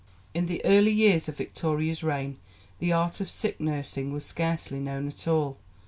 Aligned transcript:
In 0.33 0.47
the 0.47 0.65
early 0.65 0.89
years 0.91 1.29
of 1.29 1.37
Victoria's 1.37 2.01
reign 2.03 2.39
the 2.79 2.91
art 2.91 3.21
of 3.21 3.29
sick 3.29 3.59
nursing 3.59 4.11
was 4.11 4.25
scarcely 4.25 4.79
known 4.79 5.07
at 5.07 5.27
all. 5.27 5.57